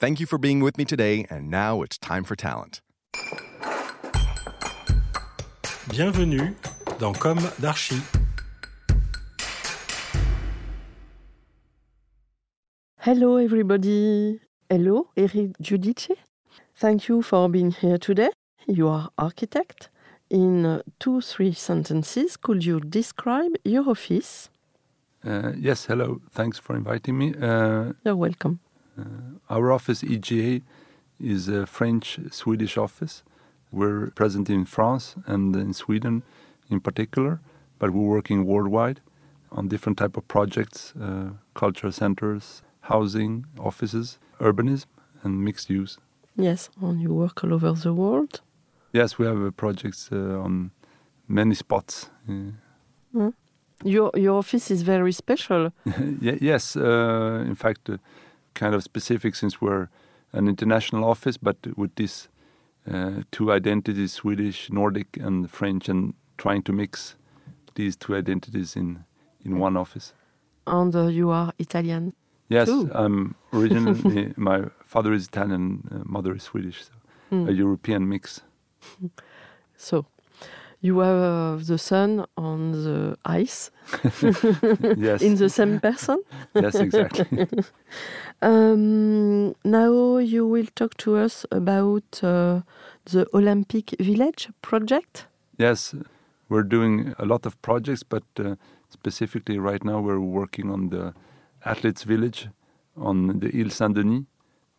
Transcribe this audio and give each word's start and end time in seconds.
Thank 0.00 0.18
you 0.18 0.24
for 0.24 0.38
being 0.38 0.60
with 0.60 0.78
me 0.78 0.86
today, 0.86 1.26
and 1.28 1.50
now 1.50 1.82
it's 1.82 1.98
time 1.98 2.24
for 2.24 2.34
talent. 2.34 2.80
Bienvenue 5.90 6.54
dans 6.98 7.12
Comme 7.12 7.42
d'Archi. 7.60 8.00
Hello, 13.00 13.36
everybody. 13.36 14.40
Hello, 14.70 15.08
Erik 15.18 15.52
Giudice. 15.60 16.16
Thank 16.76 17.08
you 17.08 17.20
for 17.20 17.50
being 17.50 17.70
here 17.70 17.98
today. 17.98 18.30
You 18.66 18.88
are 18.88 19.10
architect. 19.18 19.90
In 20.30 20.64
uh, 20.64 20.80
two, 20.98 21.20
three 21.20 21.52
sentences, 21.52 22.38
could 22.38 22.64
you 22.64 22.80
describe 22.80 23.52
your 23.66 23.90
office? 23.90 24.48
Uh, 25.22 25.52
yes, 25.58 25.84
hello. 25.84 26.22
Thanks 26.30 26.58
for 26.58 26.74
inviting 26.74 27.18
me. 27.18 27.34
Uh, 27.34 27.92
You're 28.02 28.16
welcome. 28.16 28.60
Our 29.50 29.72
office, 29.72 30.02
EGA, 30.04 30.62
is 31.18 31.48
a 31.48 31.66
French 31.66 32.18
Swedish 32.30 32.78
office. 32.78 33.22
We're 33.72 34.10
present 34.10 34.48
in 34.48 34.64
France 34.64 35.16
and 35.26 35.54
in 35.54 35.74
Sweden 35.74 36.22
in 36.70 36.80
particular, 36.80 37.40
but 37.78 37.90
we're 37.90 38.08
working 38.16 38.46
worldwide 38.46 39.00
on 39.52 39.68
different 39.68 39.98
type 39.98 40.16
of 40.16 40.26
projects, 40.28 40.94
uh, 41.00 41.30
cultural 41.54 41.92
centers, 41.92 42.62
housing, 42.82 43.44
offices, 43.58 44.18
urbanism, 44.40 44.86
and 45.22 45.44
mixed 45.44 45.68
use. 45.68 45.98
Yes, 46.36 46.70
and 46.80 47.00
you 47.00 47.12
work 47.12 47.44
all 47.44 47.52
over 47.52 47.72
the 47.72 47.92
world. 47.92 48.40
Yes, 48.92 49.18
we 49.18 49.26
have 49.26 49.42
uh, 49.44 49.50
projects 49.50 50.08
uh, 50.12 50.16
on 50.44 50.70
many 51.28 51.54
spots. 51.54 52.10
Uh, 52.28 53.30
Your 53.82 54.10
your 54.14 54.38
office 54.38 54.70
is 54.74 54.82
very 54.82 55.12
special. 55.12 55.72
Yes, 56.40 56.76
uh, 56.76 57.44
in 57.48 57.54
fact, 57.54 57.88
uh, 57.88 57.96
kind 58.54 58.74
of 58.74 58.82
specific 58.82 59.34
since 59.34 59.60
we're 59.60 59.88
an 60.32 60.48
international 60.48 61.04
office, 61.04 61.36
but 61.36 61.56
with 61.76 61.94
these 61.96 62.28
uh, 62.90 63.22
two 63.30 63.52
identities, 63.52 64.12
Swedish, 64.12 64.70
Nordic, 64.70 65.16
and 65.16 65.50
French, 65.50 65.88
and 65.88 66.14
trying 66.38 66.62
to 66.62 66.72
mix 66.72 67.16
these 67.74 67.96
two 67.96 68.14
identities 68.16 68.76
in, 68.76 69.04
in 69.44 69.58
one 69.58 69.76
office. 69.76 70.12
And 70.66 70.94
uh, 70.94 71.06
you 71.06 71.30
are 71.30 71.52
Italian. 71.58 72.12
Yes, 72.48 72.68
Cool. 72.68 72.90
I'm 72.92 73.34
originally, 73.52 74.32
my 74.36 74.64
father 74.84 75.12
is 75.12 75.26
Italian, 75.26 75.88
uh, 75.92 76.02
mother 76.04 76.34
is 76.34 76.42
Swedish, 76.44 76.84
so 76.84 76.92
Hmm. 77.30 77.48
a 77.48 77.52
European 77.52 78.08
mix. 78.08 78.40
So 79.76 80.04
you 80.82 80.98
have 81.00 81.20
uh, 81.20 81.56
the 81.64 81.76
sun 81.78 82.24
on 82.36 82.72
the 82.72 83.16
ice 83.24 83.70
Yes, 84.96 85.22
in 85.22 85.36
the 85.36 85.48
same 85.48 85.80
person. 85.80 86.22
yes, 86.54 86.74
exactly. 86.74 87.46
Um, 88.42 89.54
now 89.64 90.16
you 90.16 90.46
will 90.46 90.66
talk 90.74 90.96
to 90.98 91.16
us 91.16 91.44
about 91.50 92.20
uh, 92.22 92.62
the 93.04 93.26
Olympic 93.34 93.90
Village 94.00 94.48
project. 94.62 95.26
Yes, 95.58 95.94
we're 96.48 96.62
doing 96.62 97.14
a 97.18 97.26
lot 97.26 97.44
of 97.44 97.60
projects, 97.60 98.02
but 98.02 98.22
uh, 98.38 98.56
specifically 98.88 99.58
right 99.58 99.84
now 99.84 100.00
we're 100.00 100.20
working 100.20 100.70
on 100.70 100.88
the 100.88 101.12
Athletes 101.66 102.04
Village 102.04 102.48
on 102.96 103.40
the 103.40 103.50
Ile 103.54 103.68
Saint 103.70 103.94
Denis, 103.94 104.22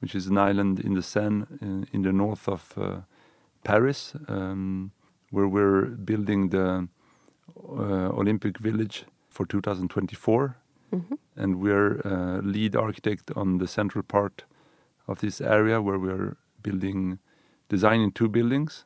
which 0.00 0.14
is 0.14 0.26
an 0.28 0.38
island 0.38 0.80
in 0.80 0.94
the 0.94 1.02
Seine 1.02 1.44
in, 1.60 1.86
in 1.92 2.00
the 2.02 2.12
north 2.12 2.48
of 2.48 2.72
uh, 2.78 3.00
Paris, 3.62 4.14
um, 4.28 4.90
where 5.30 5.48
we're 5.48 5.86
building 5.86 6.50
the 6.50 6.88
uh, 7.56 8.08
Olympic 8.18 8.58
Village 8.58 9.04
for 9.28 9.46
2024. 9.46 10.56
And 11.36 11.60
we're 11.60 12.00
uh, 12.04 12.40
lead 12.42 12.76
architect 12.76 13.30
on 13.36 13.58
the 13.58 13.68
central 13.68 14.02
part 14.02 14.44
of 15.06 15.20
this 15.20 15.40
area 15.40 15.80
where 15.80 15.98
we're 15.98 16.36
building, 16.62 17.18
designing 17.68 18.12
two 18.12 18.28
buildings 18.28 18.84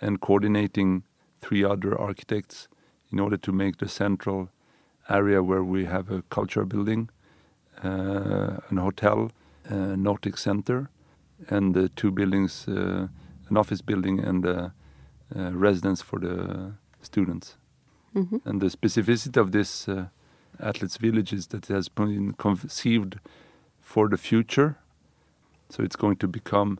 and 0.00 0.20
coordinating 0.20 1.04
three 1.40 1.64
other 1.64 1.98
architects 1.98 2.68
in 3.10 3.20
order 3.20 3.36
to 3.36 3.52
make 3.52 3.78
the 3.78 3.88
central 3.88 4.50
area 5.08 5.42
where 5.42 5.62
we 5.62 5.84
have 5.84 6.10
a 6.10 6.22
culture 6.22 6.64
building, 6.64 7.08
uh, 7.84 8.56
an 8.70 8.76
hotel, 8.76 9.30
a 9.66 9.96
nautic 9.96 10.38
center, 10.38 10.90
and 11.48 11.74
the 11.74 11.88
two 11.90 12.10
buildings, 12.10 12.66
uh, 12.68 13.06
an 13.48 13.56
office 13.56 13.82
building 13.82 14.20
and 14.20 14.44
a 14.44 14.72
residence 15.34 16.02
for 16.02 16.18
the 16.18 16.72
students. 17.02 17.56
And 18.44 18.60
the 18.60 18.68
specificity 18.68 19.40
of 19.40 19.50
this 19.50 19.88
uh, 19.88 20.06
athletes 20.60 20.96
village 20.98 21.32
is 21.32 21.48
that 21.48 21.68
it 21.68 21.74
has 21.74 21.88
been 21.88 22.32
conceived 22.34 23.18
for 23.80 24.08
the 24.08 24.16
future. 24.16 24.76
So 25.68 25.82
it's 25.82 25.96
going 25.96 26.16
to 26.18 26.28
become 26.28 26.78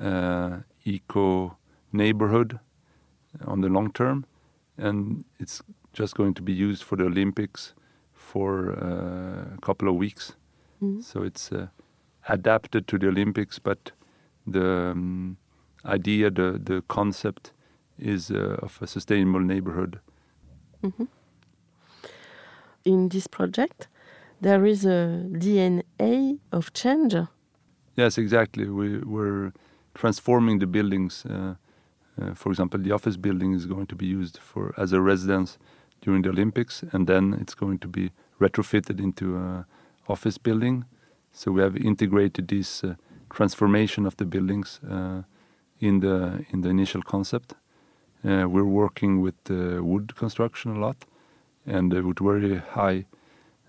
uh, 0.00 0.58
eco 0.84 1.56
neighborhood 1.92 2.58
on 3.46 3.60
the 3.60 3.68
long 3.68 3.92
term, 3.92 4.24
and 4.76 5.24
it's 5.38 5.62
just 5.92 6.14
going 6.16 6.34
to 6.34 6.42
be 6.42 6.52
used 6.52 6.82
for 6.82 6.96
the 6.96 7.04
Olympics 7.04 7.74
for 8.12 8.72
uh, 8.72 9.54
a 9.54 9.60
couple 9.60 9.88
of 9.88 9.94
weeks. 9.94 10.34
So 11.02 11.22
it's 11.22 11.52
uh, 11.52 11.68
adapted 12.28 12.88
to 12.88 12.98
the 12.98 13.06
Olympics, 13.08 13.60
but 13.60 13.92
the 14.46 14.90
um, 14.90 15.36
idea, 15.84 16.30
the 16.30 16.58
the 16.64 16.82
concept, 16.88 17.52
is 17.98 18.30
uh, 18.30 18.56
of 18.62 18.78
a 18.80 18.86
sustainable 18.86 19.40
neighborhood. 19.40 20.00
In 22.84 23.08
this 23.08 23.26
project, 23.26 23.88
there 24.40 24.66
is 24.66 24.84
a 24.84 25.24
DNA 25.30 26.38
of 26.50 26.72
change. 26.72 27.14
Yes, 27.96 28.18
exactly. 28.18 28.66
We, 28.66 28.98
we're 28.98 29.52
transforming 29.94 30.58
the 30.58 30.66
buildings. 30.66 31.24
Uh, 31.24 31.54
uh, 32.20 32.34
for 32.34 32.50
example, 32.50 32.80
the 32.80 32.90
office 32.90 33.16
building 33.16 33.52
is 33.54 33.66
going 33.66 33.86
to 33.86 33.94
be 33.94 34.06
used 34.06 34.38
for 34.38 34.74
as 34.76 34.92
a 34.92 35.00
residence 35.00 35.58
during 36.00 36.22
the 36.22 36.30
Olympics, 36.30 36.82
and 36.92 37.06
then 37.06 37.34
it's 37.40 37.54
going 37.54 37.78
to 37.78 37.88
be 37.88 38.10
retrofitted 38.40 38.98
into 38.98 39.36
an 39.36 39.64
office 40.08 40.38
building. 40.38 40.84
So 41.32 41.52
we 41.52 41.62
have 41.62 41.76
integrated 41.76 42.48
this 42.48 42.82
uh, 42.82 42.94
transformation 43.30 44.06
of 44.06 44.16
the 44.16 44.24
buildings 44.24 44.80
uh, 44.90 45.22
in 45.80 46.00
the 46.00 46.44
in 46.50 46.62
the 46.62 46.68
initial 46.68 47.02
concept. 47.02 47.54
Uh, 48.24 48.48
we're 48.48 48.64
working 48.64 49.20
with 49.20 49.34
uh, 49.50 49.82
wood 49.82 50.14
construction 50.16 50.76
a 50.76 50.80
lot, 50.80 51.04
and 51.66 51.92
uh, 51.92 52.02
with 52.02 52.18
very 52.18 52.58
high 52.58 53.04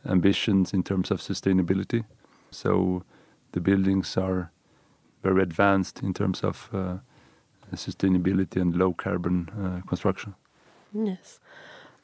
ambitions 0.05 0.73
in 0.73 0.83
terms 0.83 1.11
of 1.11 1.19
sustainability. 1.21 2.03
So 2.51 3.03
the 3.51 3.61
buildings 3.61 4.17
are 4.17 4.51
very 5.23 5.41
advanced 5.41 6.03
in 6.03 6.13
terms 6.13 6.43
of 6.43 6.69
uh, 6.73 6.97
sustainability 7.75 8.61
and 8.61 8.75
low 8.75 8.93
carbon 8.93 9.49
uh, 9.49 9.87
construction. 9.87 10.35
Yes. 10.93 11.39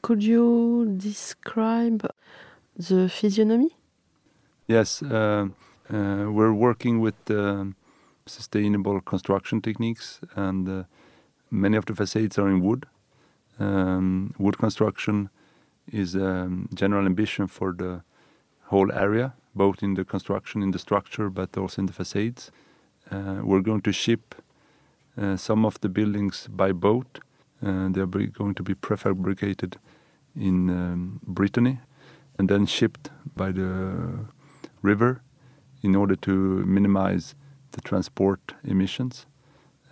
Could 0.02 0.22
you 0.22 0.94
describe 0.96 2.08
the 2.76 3.08
physiognomy? 3.08 3.76
Yes, 4.66 5.02
uh, 5.02 5.48
uh, 5.92 6.30
we're 6.30 6.54
working 6.54 7.00
with 7.00 7.30
um 7.30 7.76
sustainable 8.26 9.00
construction 9.00 9.60
techniques, 9.60 10.20
and 10.36 10.68
uh, 10.68 10.84
many 11.50 11.76
of 11.76 11.86
the 11.86 11.94
facades 11.94 12.38
are 12.38 12.48
in 12.48 12.60
wood. 12.60 12.86
Um, 13.58 14.34
wood 14.38 14.58
construction 14.58 15.30
is 15.92 16.14
a 16.14 16.50
general 16.74 17.06
ambition 17.06 17.46
for 17.46 17.72
the 17.72 18.02
whole 18.66 18.92
area, 18.92 19.34
both 19.54 19.82
in 19.82 19.94
the 19.94 20.04
construction, 20.04 20.62
in 20.62 20.70
the 20.70 20.78
structure, 20.78 21.28
but 21.28 21.56
also 21.56 21.82
in 21.82 21.86
the 21.86 21.92
facades. 21.92 22.50
Uh, 23.10 23.40
we're 23.42 23.60
going 23.60 23.82
to 23.82 23.92
ship 23.92 24.34
uh, 25.20 25.36
some 25.36 25.64
of 25.64 25.80
the 25.80 25.88
buildings 25.88 26.48
by 26.50 26.72
boat. 26.72 27.18
Uh, 27.62 27.88
they're 27.90 28.06
going 28.06 28.54
to 28.54 28.62
be 28.62 28.74
prefabricated 28.74 29.74
in 30.36 30.70
um, 30.70 31.20
Brittany 31.26 31.80
and 32.38 32.48
then 32.48 32.64
shipped 32.64 33.10
by 33.36 33.52
the 33.52 34.24
river 34.82 35.20
in 35.82 35.94
order 35.94 36.16
to 36.16 36.30
minimize 36.64 37.34
the 37.72 37.80
transport 37.80 38.54
emissions. 38.64 39.26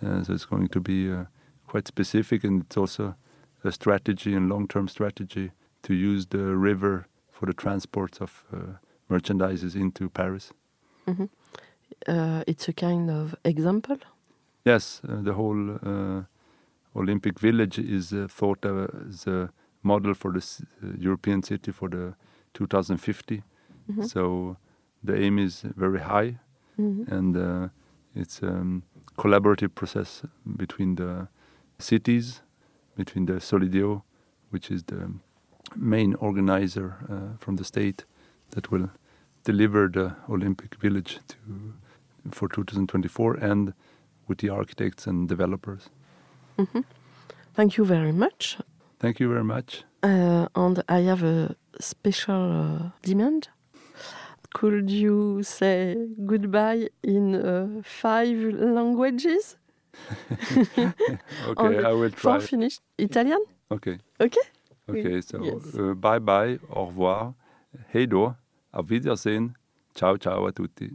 Uh, 0.03 0.23
so 0.23 0.33
it's 0.33 0.45
going 0.45 0.67
to 0.69 0.79
be 0.79 1.11
uh, 1.11 1.25
quite 1.69 1.87
specific, 1.87 2.43
and 2.43 2.63
it's 2.63 2.77
also 2.77 3.15
a 3.63 3.71
strategy 3.71 4.33
and 4.33 4.49
long-term 4.49 4.87
strategy 4.87 5.51
to 5.83 5.93
use 5.93 6.25
the 6.27 6.55
river 6.69 7.05
for 7.31 7.45
the 7.45 7.53
transport 7.53 8.21
of 8.21 8.43
uh, 8.51 8.57
merchandises 9.09 9.75
into 9.75 10.09
Paris. 10.09 10.51
Uh, 12.07 12.43
it's 12.47 12.67
a 12.67 12.73
kind 12.73 13.09
of 13.09 13.35
example. 13.43 13.97
Yes, 14.65 15.01
uh, 15.07 15.21
the 15.21 15.33
whole 15.33 15.77
uh, 15.83 16.23
Olympic 16.95 17.39
Village 17.39 17.79
is 17.79 18.13
uh, 18.13 18.27
thought 18.29 18.65
of 18.65 18.89
as 19.09 19.27
a 19.27 19.49
model 19.83 20.13
for 20.13 20.31
the 20.31 20.39
uh, 20.39 20.87
European 20.97 21.43
city 21.43 21.71
for 21.71 21.89
the 21.89 22.13
2050. 22.53 23.43
So 24.05 24.57
the 25.03 25.15
aim 25.15 25.39
is 25.39 25.63
very 25.75 25.99
high, 25.99 26.37
and 26.77 27.35
uh, 27.35 27.69
it's 28.15 28.43
a 28.43 28.49
um, 28.49 28.83
collaborative 29.17 29.73
process 29.73 30.23
between 30.57 30.95
the 30.95 31.27
cities, 31.79 32.41
between 32.95 33.25
the 33.25 33.39
Solideo, 33.39 34.03
which 34.51 34.69
is 34.69 34.83
the 34.83 35.11
main 35.75 36.15
organizer 36.15 36.95
uh, 37.09 37.37
from 37.37 37.55
the 37.55 37.63
state 37.63 38.05
that 38.51 38.71
will 38.71 38.89
deliver 39.43 39.87
the 39.87 40.15
Olympic 40.29 40.75
Village 40.75 41.19
to 41.27 41.37
for 42.31 42.49
2024, 42.49 43.35
and 43.35 43.73
with 44.27 44.39
the 44.39 44.49
architects 44.49 45.07
and 45.07 45.27
developers. 45.27 45.89
Thank 47.53 47.77
you 47.77 47.85
very 47.85 48.11
much. 48.11 48.57
Thank 48.99 49.19
you 49.19 49.29
very 49.29 49.43
much. 49.43 49.83
Uh, 50.03 50.47
and 50.55 50.83
I 50.89 50.99
have 51.01 51.23
a 51.23 51.55
special 51.79 52.51
uh, 52.51 52.89
demand. 53.01 53.49
Could 54.53 54.89
you 54.89 55.43
say 55.43 55.95
goodbye 56.25 56.89
in 57.03 57.35
uh, 57.35 57.81
five 57.83 58.37
languages? 58.37 59.55
Okay, 61.49 61.83
I 61.83 61.93
will 61.93 62.09
For 62.11 62.37
try. 62.37 62.39
Finnish, 62.39 62.79
Italian? 62.97 63.39
Okay, 63.71 63.97
Okay. 64.19 64.41
okay. 64.89 65.21
So 65.21 65.37
Yes. 65.43 65.75
uh, 65.75 65.93
bye 65.93 66.19
bye, 66.19 66.59
au 66.69 66.85
revoir, 66.85 67.33
hey 67.93 68.07
do, 68.07 68.33
auf 68.73 68.89
Wiedersehen, 68.89 69.53
ciao 69.95 70.17
ciao 70.17 70.45
a 70.45 70.51
tutti. 70.51 70.91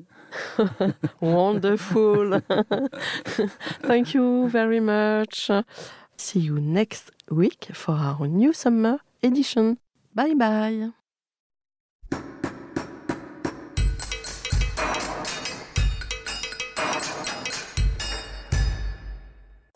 Wonderful. 1.21 2.41
Thank 3.87 4.15
you 4.15 4.49
very 4.49 4.81
much. 4.81 5.51
See 6.17 6.41
you 6.41 6.61
next 6.61 7.11
week 7.31 7.69
for 7.73 7.93
our 7.95 8.27
new 8.27 8.53
summer 8.53 8.99
edition. 9.23 9.79
Bye 10.15 10.35
bye. 10.35 10.91